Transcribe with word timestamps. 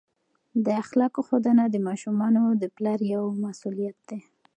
د 0.65 0.67
اخلاقو 0.81 1.21
ښودنه 1.27 1.63
د 1.69 1.75
ماشومانو 1.87 2.43
د 2.61 2.63
پلار 2.75 2.99
یوه 3.13 3.31
مسؤلیت 3.45 3.97
دی. 4.09 4.19